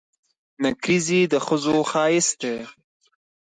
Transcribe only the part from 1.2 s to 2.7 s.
د ښځو ښایست دي.